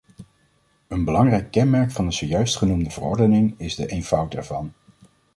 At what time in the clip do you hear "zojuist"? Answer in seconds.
2.11-2.57